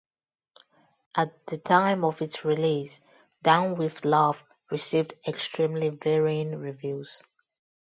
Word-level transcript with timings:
At 1.13 1.45
the 1.45 1.59
time 1.59 2.03
of 2.03 2.23
its 2.23 2.43
release 2.43 3.01
"Down 3.43 3.75
With 3.75 4.03
Love" 4.03 4.43
received 4.71 5.13
extremely 5.27 5.89
varying 5.89 6.55
reviews. 6.57 7.21